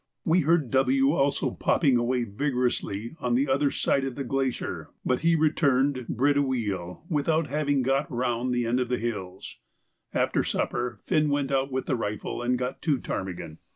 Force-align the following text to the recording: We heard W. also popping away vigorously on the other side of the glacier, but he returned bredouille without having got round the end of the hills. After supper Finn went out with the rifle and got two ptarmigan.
We 0.25 0.39
heard 0.39 0.71
W. 0.71 1.11
also 1.13 1.51
popping 1.51 1.95
away 1.95 2.23
vigorously 2.23 3.15
on 3.19 3.35
the 3.35 3.47
other 3.47 3.69
side 3.69 4.03
of 4.03 4.15
the 4.15 4.23
glacier, 4.23 4.89
but 5.05 5.19
he 5.19 5.35
returned 5.35 6.07
bredouille 6.09 7.03
without 7.07 7.49
having 7.51 7.83
got 7.83 8.11
round 8.11 8.51
the 8.51 8.65
end 8.65 8.79
of 8.79 8.89
the 8.89 8.97
hills. 8.97 9.59
After 10.11 10.43
supper 10.43 11.01
Finn 11.05 11.29
went 11.29 11.51
out 11.51 11.71
with 11.71 11.85
the 11.85 11.95
rifle 11.95 12.41
and 12.41 12.57
got 12.57 12.81
two 12.81 12.97
ptarmigan. 12.97 13.59